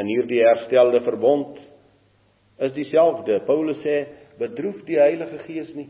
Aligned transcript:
in 0.00 0.10
hierdie 0.10 0.42
herstelde 0.44 1.02
verbond 1.04 1.58
is 2.60 2.72
dieselfde. 2.76 3.40
Paulus 3.46 3.80
sê, 3.84 4.02
bedroef 4.40 4.82
die 4.88 4.98
Heilige 5.00 5.40
Gees 5.46 5.70
nie. 5.76 5.88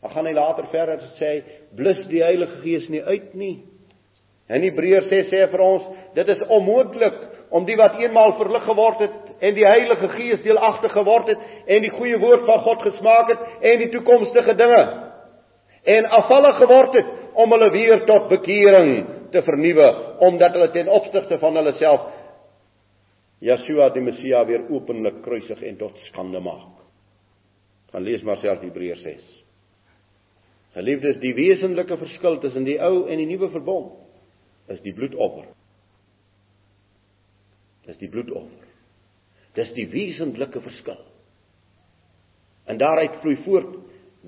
Dan 0.00 0.14
gaan 0.14 0.28
hy 0.28 0.34
later 0.36 0.68
verder 0.72 1.02
sê, 1.18 1.40
blus 1.76 2.00
die 2.12 2.22
Heilige 2.24 2.62
Gees 2.64 2.88
nie 2.92 3.02
uit 3.04 3.34
nie. 3.36 3.56
In 4.50 4.64
Hebreërs 4.66 5.10
sê 5.12 5.26
sê 5.30 5.44
vir 5.52 5.62
ons, 5.62 5.84
dit 6.16 6.32
is 6.34 6.48
onmoontlik 6.48 7.20
om 7.50 7.66
die 7.66 7.76
wat 7.78 7.98
eenmaal 8.00 8.36
verlig 8.38 8.64
geword 8.66 9.04
het 9.04 9.30
en 9.40 9.54
die 9.56 9.66
Heilige 9.66 10.08
Gees 10.14 10.42
deelagtig 10.44 10.92
geword 10.94 11.30
het 11.32 11.46
en 11.66 11.84
die 11.84 11.92
goeie 11.94 12.18
woord 12.22 12.44
van 12.46 12.62
God 12.66 12.84
gesmaak 12.86 13.32
het 13.32 13.46
en 13.72 13.80
die 13.82 13.90
toekomstige 13.94 14.54
dinge 14.58 14.82
en 15.96 16.10
afvallig 16.20 16.58
geword 16.60 16.94
het 16.98 17.10
om 17.40 17.52
hulle 17.54 17.70
weer 17.74 18.04
tot 18.06 18.28
bekering 18.30 18.90
te 19.32 19.42
vernuwe 19.46 19.88
omdat 20.26 20.56
hulle 20.56 20.70
ten 20.74 20.90
opsigte 20.92 21.38
van 21.42 21.56
hulle 21.58 21.74
self 21.78 22.06
Yeshua 23.40 23.88
die 23.94 24.02
Messia 24.04 24.42
weer 24.46 24.66
openlik 24.68 25.22
kruisig 25.24 25.62
en 25.64 25.78
tot 25.80 25.96
skande 26.10 26.40
maak. 26.44 26.80
Gaan 27.90 28.04
lees 28.04 28.22
maar 28.22 28.38
self 28.42 28.60
Hebreërs 28.62 29.02
6. 29.02 29.28
Geliefdes, 30.76 31.16
die 31.22 31.32
wesenlike 31.34 31.96
verskil 31.98 32.38
tussen 32.44 32.68
die 32.68 32.78
ou 32.78 33.06
en 33.10 33.18
die 33.18 33.26
nuwe 33.26 33.48
verbond 33.50 33.96
is 34.70 34.82
die 34.84 34.94
bloedoffer. 34.94 35.48
Dis 37.88 37.98
die 37.98 38.10
bloedoffer. 38.12 38.68
Dis 39.58 39.72
die 39.74 39.88
wesentlike 39.90 40.60
verskil. 40.62 41.00
En 42.70 42.78
daaruit 42.78 43.16
vloei 43.22 43.38
voort 43.42 43.72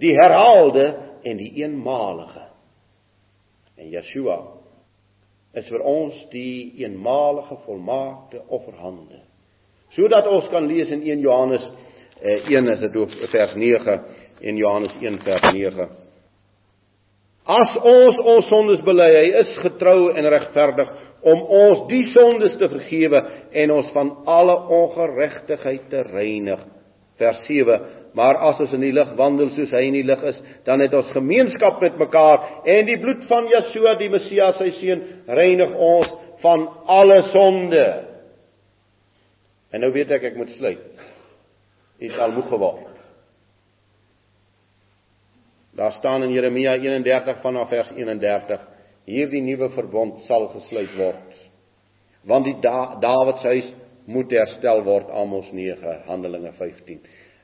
die 0.02 0.16
herhaalde 0.16 0.87
en 1.23 1.38
die 1.38 1.52
eenmalige. 1.60 2.49
En 3.79 3.93
Yeshua 3.93 4.40
is 5.55 5.69
vir 5.69 5.85
ons 5.85 6.17
die 6.33 6.73
eenmalige 6.81 7.59
volmaakte 7.67 8.41
offerhande. 8.49 9.21
Sodat 9.93 10.27
ons 10.27 10.49
kan 10.53 10.67
lees 10.69 10.89
in 10.95 11.05
1 11.05 11.21
Johannes 11.21 11.65
eh, 12.23 12.49
1 12.49 12.71
is 12.73 12.81
dit 12.87 12.97
ook 12.97 13.17
vers 13.31 13.55
9 13.55 13.99
en 14.43 14.57
Johannes 14.57 14.95
1 15.01 15.19
vers 15.27 15.53
9. 15.53 15.89
As 17.43 17.77
ons 17.83 18.19
ons 18.23 18.47
sondes 18.49 18.83
bely, 18.87 19.09
hy 19.19 19.30
is 19.43 19.57
getrou 19.65 20.13
en 20.15 20.29
regverdig 20.30 20.93
om 21.27 21.43
ons 21.43 21.87
die 21.91 22.05
sondes 22.15 22.55
te 22.59 22.69
vergewe 22.71 23.21
en 23.63 23.75
ons 23.75 23.91
van 23.95 24.13
alle 24.30 24.55
ongeregtigheid 24.79 25.89
te 25.91 26.05
reinig. 26.07 26.63
Vers 27.21 27.43
7 27.47 27.80
Maar 28.18 28.37
as 28.51 28.60
ons 28.60 28.74
in 28.77 28.85
die 28.85 28.93
lig 28.93 29.13
wandel 29.16 29.51
soos 29.57 29.73
hy 29.73 29.87
in 29.88 29.96
die 29.96 30.07
lig 30.07 30.23
is, 30.29 30.38
dan 30.68 30.85
het 30.85 30.95
ons 30.95 31.13
gemeenskap 31.16 31.80
met 31.80 31.96
mekaar 32.01 32.43
en 32.68 32.88
die 32.88 32.99
bloed 33.01 33.24
van 33.30 33.49
Yeshua 33.49 33.96
die 34.01 34.10
Messias 34.13 34.59
sy 34.60 34.68
seun 34.80 35.05
reinig 35.32 35.73
ons 35.73 36.13
van 36.45 36.66
alle 36.93 37.23
sonde. 37.33 37.87
En 39.73 39.80
nou 39.80 39.93
weet 39.95 40.13
ek 40.13 40.33
ek 40.33 40.37
moet 40.37 40.52
sluit. 40.59 41.05
Dit 42.02 42.18
al 42.21 42.35
moeg 42.37 42.51
geword. 42.51 42.88
Daar 45.79 45.95
staan 45.96 46.27
in 46.27 46.35
Jeremia 46.35 46.74
31 46.77 47.40
vanaf 47.40 47.71
vers 47.73 47.95
31: 47.96 48.60
Hierdie 49.09 49.40
nuwe 49.40 49.71
verbond 49.73 50.21
sal 50.29 50.51
gesluit 50.52 50.93
word. 50.99 51.38
Want 52.29 52.45
die 52.45 52.59
da 52.60 52.99
Dawid 53.01 53.40
se 53.40 53.55
huis 53.55 53.71
moet 54.05 54.30
herstel 54.35 54.83
word, 54.85 55.09
Amos 55.10 55.49
9, 55.55 56.02
Handelinge 56.07 56.52
15. 56.59 57.01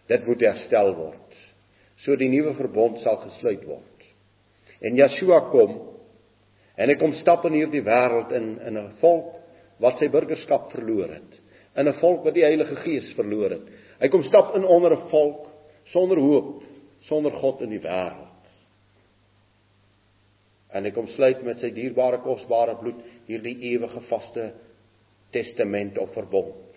Dit 0.08 0.26
moet 0.26 0.40
herstel 0.40 0.94
word. 0.96 1.36
So 2.04 2.16
die 2.16 2.30
nuwe 2.32 2.54
verbond 2.56 3.02
sal 3.04 3.18
gesluit 3.26 3.64
word. 3.68 4.06
En 4.80 4.96
Yeshua 4.96 5.42
kom 5.52 5.74
en 6.78 6.90
hy 6.90 6.94
kom 7.00 7.16
stap 7.18 7.44
in 7.48 7.56
hierdie 7.58 7.82
wêreld 7.84 8.32
in 8.38 8.54
in 8.68 8.78
'n 8.78 8.94
volk 9.00 9.34
wat 9.82 9.98
sy 9.98 10.08
burgerskap 10.08 10.70
verloor 10.72 11.10
het. 11.10 11.32
In 11.76 11.88
'n 11.88 12.00
volk 12.00 12.24
wat 12.24 12.34
die 12.34 12.46
Heilige 12.46 12.76
Gees 12.76 13.12
verloor 13.14 13.50
het. 13.50 13.66
Hy 14.00 14.08
kom 14.08 14.22
stap 14.22 14.54
in 14.54 14.64
onder 14.64 14.92
'n 14.92 15.08
volk 15.10 15.46
sonder 15.84 16.18
hoop, 16.18 16.62
sonder 17.00 17.32
God 17.32 17.60
in 17.62 17.70
die 17.70 17.80
wêreld. 17.80 18.26
En 20.72 20.84
hy 20.84 20.90
kom 20.90 21.08
sluit 21.08 21.42
met 21.42 21.60
sy 21.60 21.70
dierbare 21.70 22.18
kosbare 22.18 22.76
bloed 22.76 23.02
hierdie 23.26 23.56
ewige 23.72 24.00
vaste 24.00 24.52
testament 25.32 25.98
of 25.98 26.12
verbond 26.12 26.67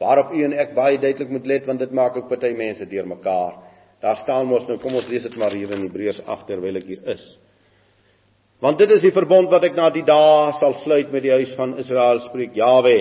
waarop 0.00 0.32
u 0.32 0.44
en 0.44 0.56
ek 0.56 0.72
baie 0.74 0.98
duidelik 0.98 1.28
moet 1.30 1.46
let 1.46 1.66
want 1.68 1.78
dit 1.82 1.92
maak 1.92 2.16
ook 2.16 2.28
party 2.28 2.54
mense 2.56 2.86
deurmekaar. 2.88 3.52
Daar 4.00 4.16
staan 4.22 4.48
mos 4.48 4.64
nou, 4.68 4.78
kom 4.80 4.96
ons 4.96 5.08
lees 5.12 5.22
dit 5.22 5.36
maar 5.36 5.52
hier 5.52 5.72
in 5.76 5.84
Hebreërs 5.84 6.22
8 6.24 6.46
terwyl 6.48 6.80
ek 6.80 6.88
hier 6.88 7.02
is. 7.12 7.24
Want 8.64 8.80
dit 8.80 8.90
is 8.92 9.02
die 9.04 9.12
verbond 9.12 9.52
wat 9.52 9.64
ek 9.64 9.76
na 9.76 9.90
die 9.92 10.04
dae 10.04 10.56
sal 10.60 10.78
sluit 10.84 11.12
met 11.12 11.24
die 11.24 11.32
huis 11.32 11.52
van 11.56 11.76
Israel 11.80 12.22
spreek 12.28 12.56
Jawe. 12.56 12.96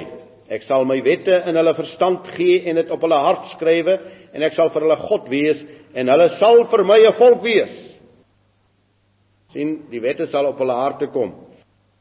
Ek 0.51 0.63
sal 0.67 0.85
my 0.87 0.97
wette 1.05 1.43
in 1.47 1.59
hulle 1.59 1.75
verstand 1.77 2.27
gee 2.35 2.63
en 2.67 2.79
dit 2.79 2.91
op 2.91 3.03
hulle 3.05 3.19
hart 3.25 3.51
skrywe 3.55 3.95
en 4.35 4.43
ek 4.47 4.55
sal 4.57 4.71
vir 4.73 4.87
hulle 4.87 4.99
God 5.07 5.27
wees 5.31 5.59
en 5.99 6.11
hulle 6.11 6.29
sal 6.39 6.65
vir 6.71 6.83
my 6.83 6.99
'n 6.99 7.19
volk 7.19 7.43
wees. 7.43 7.75
sien 9.53 9.87
die 9.89 9.99
wette 9.99 10.27
sal 10.27 10.45
op 10.45 10.59
hulle 10.61 10.73
harte 10.73 11.07
kom. 11.07 11.48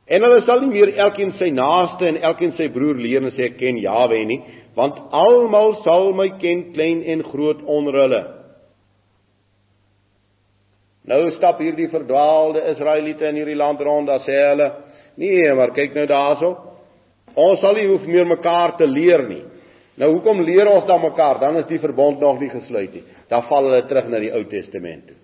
En 0.09 0.25
hulle 0.25 0.41
sal 0.47 0.63
nie 0.65 0.73
meer 0.73 0.95
elkeen 0.97 1.35
sy 1.37 1.51
naaste 1.53 2.07
en 2.09 2.21
elkeen 2.25 2.55
sy 2.57 2.71
broer 2.73 2.97
leer 2.97 3.21
en 3.23 3.35
sê 3.37 3.51
ek 3.51 3.59
ken 3.61 3.81
Jawe 3.83 4.23
nie, 4.25 4.41
want 4.79 4.97
almal 5.13 5.77
sal 5.85 6.15
my 6.17 6.31
ken 6.41 6.71
klein 6.73 7.03
en 7.05 7.25
groot 7.29 7.61
onder 7.69 7.99
hulle. 8.03 8.23
Nou 11.09 11.21
stap 11.37 11.61
hierdie 11.61 11.91
verdwaalde 11.93 12.65
Israeliete 12.73 13.29
in 13.29 13.41
hierdie 13.41 13.57
land 13.57 13.81
rond, 13.85 14.09
dan 14.09 14.25
sê 14.25 14.37
hulle: 14.51 14.73
"Nee, 15.17 15.55
maar 15.55 15.73
kyk 15.77 15.95
nou 15.95 16.07
daarso. 16.07 16.57
Ons 17.35 17.61
sal 17.61 17.75
nie 17.75 17.89
hoef 17.89 18.07
meer 18.07 18.27
mekaar 18.27 18.77
te 18.77 18.87
leer 18.87 19.29
nie." 19.29 19.45
Nou 19.99 20.13
hoekom 20.13 20.45
leer 20.47 20.69
ons 20.71 20.87
dan 20.87 21.01
mekaar? 21.03 21.41
Dan 21.41 21.57
is 21.57 21.67
die 21.67 21.81
verbond 21.83 22.21
nog 22.21 22.39
nie 22.41 22.51
gesluit 22.51 22.93
nie. 22.95 23.03
Dan 23.29 23.43
val 23.49 23.65
hulle 23.67 23.87
terug 23.91 24.07
na 24.09 24.21
die 24.23 24.31
Ou 24.31 24.45
Testament 24.45 25.09
toe. 25.09 25.17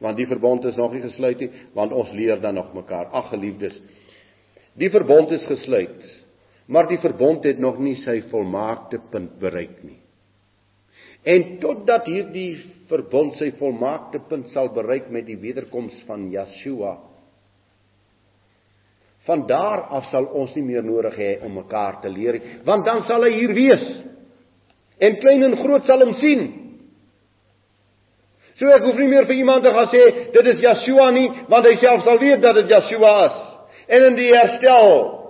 Want 0.00 0.16
die 0.16 0.26
verbond 0.26 0.64
is 0.64 0.76
nog 0.76 0.92
nie 0.92 1.00
gesluit 1.00 1.40
nie, 1.40 1.50
want 1.76 1.92
ons 1.92 2.12
leer 2.12 2.40
dan 2.40 2.54
nog 2.54 2.74
mekaar. 2.76 3.08
Ag 3.16 3.30
geliefdes, 3.32 3.78
die 4.78 4.90
verbond 4.90 5.32
is 5.34 5.46
gesluit. 5.48 6.20
Maar 6.70 6.86
die 6.86 7.00
verbond 7.02 7.44
het 7.44 7.58
nog 7.58 7.80
nie 7.82 7.96
sy 8.04 8.20
volmaakte 8.30 9.00
punt 9.10 9.38
bereik 9.42 9.80
nie. 9.82 9.98
En 11.26 11.56
totdat 11.60 12.06
hierdie 12.08 12.54
verbond 12.88 13.34
sy 13.40 13.50
volmaakte 13.58 14.22
punt 14.28 14.52
sal 14.54 14.70
bereik 14.72 15.10
met 15.12 15.26
die 15.26 15.38
wederkoms 15.40 15.96
van 16.08 16.28
Yeshua, 16.32 16.94
van 19.28 19.44
daar 19.50 19.82
af 19.98 20.08
sal 20.10 20.30
ons 20.32 20.54
nie 20.56 20.64
meer 20.64 20.86
nodig 20.86 21.18
hê 21.20 21.32
om 21.44 21.58
mekaar 21.58 22.00
te 22.00 22.08
leer 22.08 22.38
nie, 22.38 22.54
want 22.64 22.86
dan 22.88 23.04
sal 23.10 23.26
hy 23.26 23.34
hier 23.34 23.52
wees. 23.54 23.84
En 25.00 25.18
klein 25.20 25.44
en 25.44 25.58
groot 25.60 25.84
sal 25.90 26.06
hom 26.06 26.14
sien. 26.22 26.46
So 28.56 28.72
ek 28.72 28.86
hoef 28.86 28.96
nie 29.00 29.10
meer 29.10 29.28
vir 29.28 29.42
iemand 29.42 29.64
te 29.64 29.74
gaan 29.74 29.92
sê 29.92 30.02
dit 30.32 30.50
is 30.54 30.64
Yeshua 30.64 31.10
nie, 31.16 31.28
want 31.52 31.68
hy 31.68 31.76
self 31.82 32.06
sal 32.06 32.22
weet 32.22 32.42
dat 32.46 32.62
dit 32.62 32.72
Yeshua 32.72 33.14
is. 33.26 33.38
En 33.90 34.06
in 34.10 34.18
die 34.18 34.30
herstel 34.30 35.20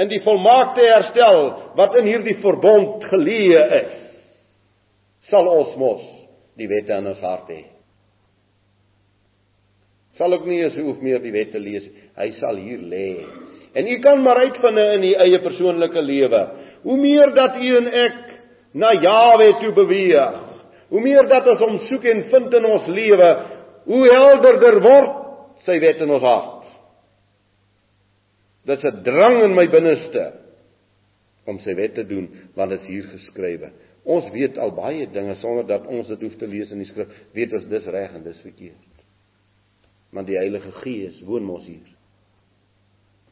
in 0.00 0.08
die 0.08 0.22
volmaakte 0.24 0.84
herstel 0.86 1.42
wat 1.78 1.96
in 2.00 2.08
hierdie 2.08 2.38
verbond 2.40 3.04
geleë 3.10 3.64
is, 3.80 3.90
sal 5.30 5.48
ons 5.50 5.74
mos 5.80 6.02
die 6.58 6.68
wette 6.70 6.96
in 6.96 7.10
ons 7.10 7.22
hart 7.24 7.50
hê. 7.52 7.60
Sal 10.18 10.36
ook 10.36 10.46
nie 10.48 10.60
eens 10.62 10.76
hoef 10.76 11.00
meer 11.04 11.20
die 11.22 11.32
wette 11.34 11.60
lees, 11.60 11.86
hy 12.18 12.28
sal 12.40 12.58
hier 12.60 12.80
lê. 12.80 13.22
En 13.76 13.86
u 13.86 13.96
kan 14.02 14.22
maar 14.24 14.42
uitvind 14.42 14.82
in 14.82 15.06
u 15.10 15.12
eie 15.24 15.40
persoonlike 15.44 16.02
lewe, 16.02 16.40
hoe 16.82 16.96
meer 17.00 17.34
dat 17.36 17.56
u 17.56 17.70
en 17.78 17.88
ek 18.06 18.18
na 18.80 18.92
Jawe 19.00 19.50
toe 19.60 19.72
beweeg, 19.76 20.38
hoe 20.90 21.02
meer 21.02 21.28
dat 21.30 21.48
ons 21.52 21.62
hom 21.62 21.78
soek 21.88 22.04
en 22.10 22.24
vind 22.32 22.56
in 22.58 22.66
ons 22.66 22.88
lewe, 22.90 23.30
hoe 23.90 24.02
helderder 24.10 24.80
word 24.84 25.62
sy 25.66 25.78
wet 25.82 26.02
in 26.02 26.12
ons 26.16 26.26
hart. 26.26 26.59
Dit's 28.68 28.84
'n 28.84 29.02
drang 29.02 29.42
in 29.44 29.54
my 29.54 29.66
binneste 29.68 30.32
om 31.46 31.58
sy 31.60 31.74
wet 31.74 31.94
te 31.94 32.04
doen, 32.06 32.28
want 32.54 32.70
dit 32.70 32.80
is 32.80 32.86
hier 32.86 33.06
geskrywe. 33.14 33.70
Ons 34.04 34.30
weet 34.32 34.58
al 34.58 34.72
baie 34.72 35.06
dinge 35.12 35.34
sonder 35.40 35.66
dat 35.66 35.86
ons 35.86 36.08
dit 36.08 36.20
hoef 36.20 36.36
te 36.36 36.48
lees 36.48 36.70
in 36.70 36.78
die 36.78 36.88
skrif, 36.88 37.08
weet 37.36 37.52
ons 37.52 37.68
dis 37.68 37.86
reg 37.86 38.14
en 38.14 38.24
dis 38.24 38.40
verkeerd. 38.44 39.04
Want 40.12 40.26
die 40.26 40.38
Heilige 40.38 40.72
Gees 40.82 41.20
woon 41.24 41.44
mos 41.44 41.66
hier. 41.66 41.88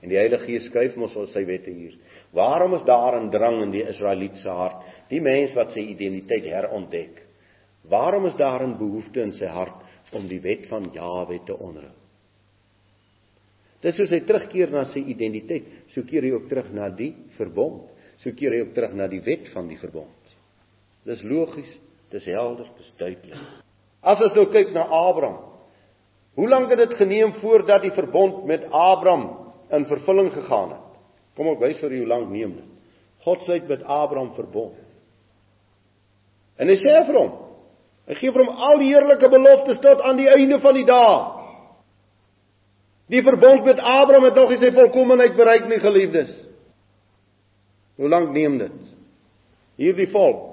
En 0.03 0.13
die 0.13 0.19
Heilige 0.19 0.45
Gees 0.47 0.69
skryf 0.69 0.97
mos 0.97 1.17
ons 1.17 1.33
sy 1.33 1.45
wette 1.49 1.71
hier. 1.71 1.97
Waarom 2.37 2.75
is 2.75 2.85
daar 2.85 3.21
'n 3.21 3.31
drang 3.31 3.63
in 3.63 3.71
die 3.71 3.87
Israelietse 3.89 4.49
hart, 4.49 4.85
die 5.09 5.21
mens 5.21 5.55
wat 5.55 5.73
sy 5.73 5.81
identiteit 5.81 6.45
herontdek? 6.45 7.23
Waarom 7.89 8.27
is 8.27 8.37
daar 8.37 8.63
'n 8.63 8.79
behoefte 8.79 9.21
in 9.21 9.33
sy 9.33 9.47
hart 9.47 9.83
om 10.13 10.29
die 10.29 10.41
wet 10.41 10.67
van 10.69 10.91
Jahwe 10.93 11.41
te 11.45 11.59
onderhou? 11.59 12.07
Dis 13.85 13.95
soos 13.95 14.11
hy 14.11 14.21
terugkeer 14.27 14.73
na 14.75 14.89
sy 14.93 15.05
identiteit, 15.13 15.69
so 15.95 16.03
keer 16.07 16.27
hy 16.27 16.33
ook 16.35 16.49
terug 16.51 16.73
na 16.75 16.89
die 16.91 17.13
verbond, 17.37 17.87
so 18.25 18.35
keer 18.35 18.57
hy 18.57 18.65
ook 18.65 18.73
terug 18.75 18.97
na 18.99 19.07
die 19.11 19.23
wet 19.23 19.47
van 19.55 19.69
die 19.71 19.79
verbond. 19.79 20.33
Dis 21.07 21.23
logies, 21.23 21.69
dis 22.11 22.27
helder, 22.27 22.67
dis 22.79 22.91
duidelik. 22.99 23.45
As 24.03 24.21
ons 24.25 24.35
nou 24.35 24.49
kyk 24.51 24.75
na 24.75 24.87
Abraham, 24.95 25.39
hoe 26.39 26.49
lank 26.51 26.71
het 26.73 26.83
dit 26.83 26.99
geneem 26.99 27.37
voordat 27.43 27.83
die 27.87 27.95
verbond 27.95 28.45
met 28.47 28.67
Abraham 28.71 29.29
in 29.75 29.87
vervulling 29.91 30.33
gegaan 30.35 30.75
het? 30.75 30.85
Kom 31.39 31.51
ek 31.53 31.63
wys 31.63 31.79
vir 31.83 31.95
u 31.95 32.03
hoe 32.03 32.11
lank 32.11 32.31
neem 32.35 32.57
dit? 32.59 32.69
God 33.27 33.43
sluit 33.47 33.67
met 33.71 33.83
Abraham 33.83 34.33
verbond. 34.35 34.79
En 36.59 36.71
hy 36.71 36.77
sê 36.83 36.95
vir 37.07 37.19
hom, 37.19 37.35
hy 38.11 38.17
gee 38.19 38.35
vir 38.35 38.43
hom 38.43 38.63
al 38.69 38.81
die 38.83 38.91
heerlike 38.91 39.31
beloftes 39.31 39.79
tot 39.85 40.03
aan 40.03 40.19
die 40.19 40.31
einde 40.31 40.59
van 40.63 40.75
die 40.75 40.87
dae. 40.89 41.38
Die 43.08 43.22
verbond 43.25 43.64
met 43.64 43.78
Abraham 43.78 44.25
het 44.28 44.37
nog 44.37 44.50
nie 44.52 44.60
sy 44.60 44.70
volkomeenheid 44.76 45.37
bereik 45.37 45.69
nie, 45.69 45.81
geliefdes. 45.81 46.32
Hoe 47.96 48.08
lank 48.08 48.34
neem 48.34 48.58
dit? 48.60 48.90
Hierdie 49.81 50.10
volk 50.12 50.44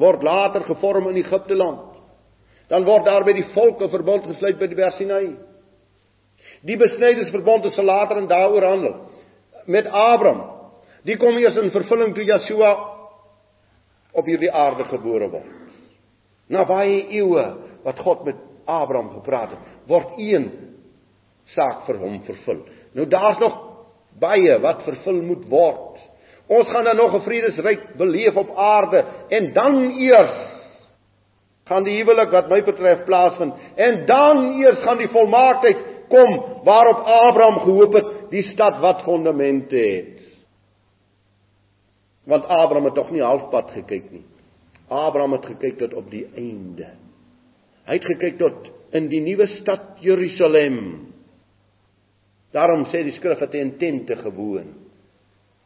word 0.00 0.22
later 0.24 0.64
gevorm 0.66 1.08
in 1.10 1.22
Egipte 1.22 1.56
land. 1.56 1.88
Dan 2.68 2.84
word 2.84 3.04
daar 3.08 3.24
by 3.24 3.34
die 3.36 3.48
volke 3.56 3.88
verbond 3.92 4.28
gesluit 4.28 4.60
by 4.60 4.68
die 4.70 4.78
Bersinai. 4.78 5.26
Die 6.62 6.78
besnydingsverbond 6.78 7.66
is 7.68 7.80
later 7.82 8.20
en 8.20 8.28
daaroor 8.30 8.66
handel 8.68 8.94
met 9.66 9.86
Abraham. 9.86 10.44
Die 11.06 11.16
kom 11.18 11.36
eers 11.38 11.58
in 11.58 11.72
vervulling 11.74 12.14
toe 12.14 12.24
Joshua 12.24 12.72
op 14.12 14.28
hierdie 14.28 14.52
aarde 14.52 14.84
gebore 14.90 15.28
word. 15.32 15.50
Na 16.52 16.64
baie 16.68 17.02
eeue 17.10 17.44
wat 17.82 17.98
God 18.04 18.24
met 18.28 18.38
Abraham 18.68 19.10
gepraat 19.16 19.56
het, 19.56 19.70
word 19.90 20.18
een 20.20 20.50
saak 21.54 21.86
vir 21.86 22.00
hom 22.00 22.20
vervul. 22.26 22.62
Nou 22.94 23.06
daar's 23.08 23.38
nog 23.38 23.58
baie 24.20 24.58
wat 24.60 24.84
vervul 24.86 25.22
moet 25.22 25.44
word. 25.48 26.00
Ons 26.52 26.68
gaan 26.68 26.84
dan 26.84 26.96
nog 26.96 27.14
'n 27.14 27.24
vredesryk 27.24 27.96
beleef 27.96 28.36
op 28.36 28.56
aarde 28.56 29.04
en 29.28 29.52
dan 29.52 29.82
eers 29.98 30.36
gaan 31.64 31.84
die 31.84 31.96
huwelik 31.96 32.30
wat 32.30 32.48
my 32.48 32.62
betref 32.62 33.04
plaasvind 33.04 33.54
en 33.76 34.06
dan 34.06 34.60
eers 34.60 34.82
gaan 34.82 34.98
die 34.98 35.08
volmaaktheid 35.08 35.78
kom 36.08 36.62
waarop 36.64 37.06
Abraham 37.06 37.58
gehoop 37.60 37.92
het, 37.92 38.10
die 38.30 38.42
stad 38.52 38.80
wat 38.80 39.02
fondamente 39.02 39.76
het. 39.76 40.18
Want 42.24 42.44
Abraham 42.44 42.84
het 42.84 42.94
tog 42.94 43.10
nie 43.10 43.22
halfpad 43.22 43.70
gekyk 43.70 44.10
nie. 44.10 44.24
Abraham 44.88 45.32
het 45.32 45.46
gekyk 45.46 45.78
tot 45.78 45.94
op 45.94 46.10
die 46.10 46.26
einde. 46.36 46.92
Hy 47.88 47.98
het 47.98 48.04
gekyk 48.04 48.38
tot 48.38 48.68
in 48.94 49.08
die 49.08 49.20
nuwe 49.24 49.46
stad 49.58 49.98
Jerusalem. 50.04 51.11
Daarom 52.52 52.84
sê 52.92 53.02
die 53.06 53.16
skrif 53.16 53.40
dat 53.40 53.54
hy 53.54 53.64
in 53.64 53.76
tente 53.80 54.16
gewoon 54.20 54.70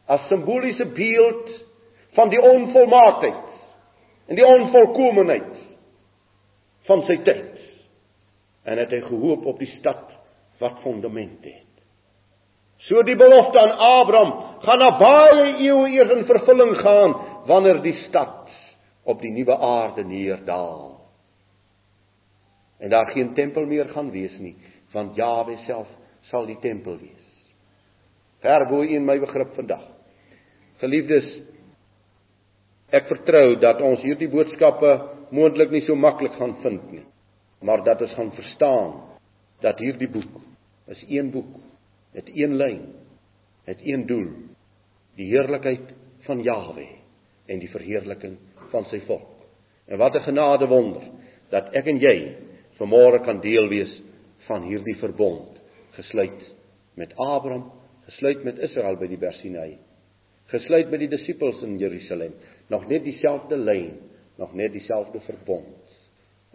as 0.07 0.23
simboliese 0.29 0.85
beeld 0.95 1.49
van 2.15 2.29
die 2.31 2.39
onvolmaaktheid 2.39 3.47
en 4.27 4.39
die 4.39 4.45
onvolkomenheid 4.47 5.55
van 6.87 7.03
sy 7.07 7.17
tyd. 7.27 7.57
En 8.67 8.79
het 8.79 8.91
hy 8.95 9.01
gehoop 9.03 9.45
op 9.51 9.59
die 9.59 9.69
stad 9.77 10.07
wat 10.61 10.79
fondamente 10.83 11.51
het. 11.51 11.63
So 12.87 13.03
die 13.03 13.17
belofte 13.19 13.59
aan 13.59 13.75
Abraham 13.83 14.33
gaan 14.63 14.79
na 14.79 14.89
baie 14.99 15.45
eeue 15.57 15.91
eers 15.95 16.13
in 16.15 16.25
vervulling 16.29 16.75
gaan 16.79 17.15
wanneer 17.49 17.81
die 17.83 17.95
stad 18.05 18.47
op 19.07 19.21
die 19.23 19.31
nuwe 19.31 19.55
aarde 19.57 20.03
neerdaal. 20.07 20.95
En 22.79 22.89
daar 22.89 23.11
geen 23.11 23.33
tempel 23.33 23.65
meer 23.65 23.89
gaan 23.89 24.11
wees 24.11 24.35
nie, 24.39 24.55
want 24.93 25.15
Jawe 25.15 25.57
self 25.65 25.87
sal 26.31 26.47
die 26.49 26.59
tempel 26.61 26.97
wees. 26.99 27.27
Verbo 28.43 28.81
in 28.83 29.05
my 29.05 29.17
begrip 29.19 29.55
vandag. 29.57 29.85
Geliefdes, 30.81 31.27
ek 32.93 33.07
vertrou 33.09 33.55
dat 33.61 33.81
ons 33.83 34.03
hierdie 34.05 34.29
boodskappe 34.31 34.91
moontlik 35.35 35.73
nie 35.73 35.83
so 35.87 35.97
maklik 35.97 36.35
gaan 36.37 36.55
vind 36.63 36.91
nie, 36.91 37.05
maar 37.65 37.83
dat 37.83 38.01
ons 38.05 38.13
gaan 38.15 38.31
verstaan 38.35 38.93
dat 39.63 39.79
hierdie 39.81 40.09
boek 40.11 40.37
is 40.93 41.01
een 41.09 41.31
boek 41.33 41.57
het 42.17 42.29
een 42.33 42.55
lyn, 42.57 42.93
het 43.67 43.81
een 43.83 44.05
doel, 44.07 44.29
die 45.17 45.27
heerlikheid 45.29 45.91
van 46.25 46.41
Jahwe 46.41 46.87
en 47.45 47.59
die 47.61 47.69
verheerliking 47.69 48.37
van 48.71 48.87
sy 48.91 49.01
volk. 49.05 49.45
En 49.87 49.97
wat 49.97 50.15
'n 50.15 50.27
genade 50.29 50.67
wonder 50.67 51.03
dat 51.49 51.73
ek 51.75 51.87
en 51.87 51.99
jy 51.99 52.35
vanmôre 52.79 53.23
kan 53.23 53.41
deel 53.41 53.67
wees 53.67 54.01
van 54.47 54.63
hierdie 54.63 54.95
verbond 54.95 55.56
gesluit 55.97 56.45
met 56.97 57.13
Abraham, 57.17 57.71
gesluit 58.07 58.43
met 58.47 58.61
Israel 58.69 58.97
by 58.99 59.09
die 59.11 59.19
Bersinai, 59.21 59.77
gesluit 60.51 60.91
met 60.93 61.03
die 61.03 61.11
disippels 61.11 61.59
in 61.65 61.77
Jerusalem, 61.81 62.37
nog 62.71 62.87
net 62.87 63.03
dieselfde 63.05 63.57
lyn, 63.57 63.97
nog 64.37 64.53
net 64.55 64.71
dieselfde 64.75 65.19
verbond. 65.25 65.97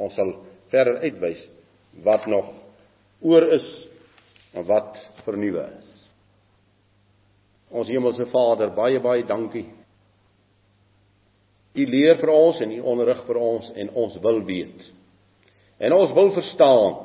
Ons 0.00 0.14
sal 0.16 0.32
verder 0.72 1.02
uitwys 1.04 1.42
wat 2.06 2.26
nog 2.30 2.48
oor 3.20 3.46
is 3.52 3.68
en 4.56 4.66
wat 4.66 4.96
vernuwe 5.26 5.66
is. 5.66 5.90
Ons 7.72 7.88
hemelse 7.88 8.26
Vader, 8.32 8.72
baie 8.76 9.00
baie 9.00 9.24
dankie. 9.28 9.68
U 11.72 11.84
leer 11.88 12.18
vir 12.20 12.32
ons 12.32 12.58
en 12.60 12.72
u 12.72 12.80
onderrig 12.92 13.22
vir 13.28 13.38
ons 13.40 13.70
en 13.80 13.92
ons 14.02 14.18
wil 14.24 14.42
weet. 14.48 14.82
En 15.80 15.94
ons 15.96 16.12
wil 16.16 16.34
verstaan 16.36 16.98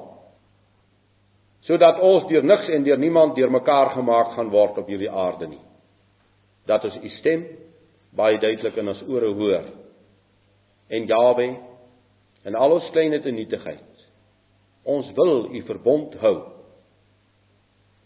sodat 1.68 2.00
ons 2.00 2.28
deur 2.30 2.46
niks 2.48 2.70
en 2.74 2.84
deur 2.84 3.00
niemand 3.00 3.36
deur 3.36 3.52
mekaar 3.52 3.94
gemaak 3.96 4.36
gaan 4.36 4.52
word 4.52 4.78
op 4.80 4.88
hierdie 4.88 5.12
aarde 5.12 5.48
nie. 5.52 5.64
Dat 6.68 6.86
ons 6.88 7.00
u 7.04 7.10
stem 7.20 7.46
baie 8.16 8.40
duidelik 8.40 8.78
in 8.78 8.88
ons 8.88 9.04
ore 9.08 9.34
hoor. 9.36 9.66
En 10.90 11.08
Jawe 11.08 11.48
en 12.48 12.56
al 12.56 12.78
ons 12.80 12.92
kleinheid 12.96 13.26
en 13.26 13.36
nietigheid. 13.36 14.06
Ons 14.88 15.12
wil 15.16 15.50
u 15.52 15.64
verbond 15.68 16.16
hou 16.24 16.38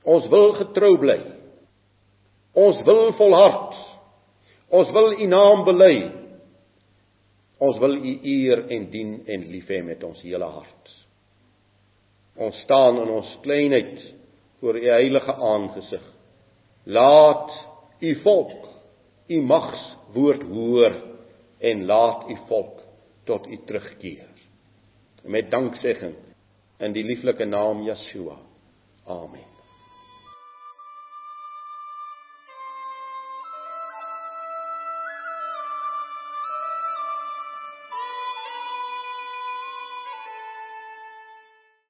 Ons 0.04 0.26
wil 0.34 0.56
getrou 0.58 0.96
bly. 1.02 1.20
Ons 2.58 2.82
wil 2.88 3.12
volhard. 3.20 3.78
Ons 4.74 4.90
wil 4.96 5.14
U 5.20 5.28
naam 5.30 5.66
bely. 5.68 5.96
Ons 7.62 7.78
wil 7.82 8.00
U 8.00 8.14
eer 8.26 8.66
en 8.74 8.88
dien 8.92 9.20
en 9.30 9.46
lief 9.52 9.70
hê 9.70 9.82
met 9.86 10.02
ons 10.04 10.24
hele 10.26 10.48
hart. 10.56 10.96
Ons 12.36 12.56
staan 12.64 13.02
in 13.02 13.10
ons 13.10 13.38
kleinheid 13.42 14.00
voor 14.60 14.78
U 14.78 14.88
heilige 14.88 15.34
aangesig. 15.34 16.04
Laat 16.84 17.52
U 18.00 18.16
volk 18.24 18.68
U 19.28 19.42
magswoord 19.42 20.42
hoor 20.42 20.96
en 21.60 21.86
laat 21.86 22.30
U 22.30 22.38
volk 22.48 22.82
tot 23.24 23.48
U 23.48 23.60
terugkeer. 23.66 24.28
Met 25.24 25.52
danksegging 25.52 26.16
in 26.80 26.94
die 26.94 27.04
lieflike 27.06 27.46
naam 27.46 27.84
Yeshua. 27.86 28.40
Amen. 29.06 29.61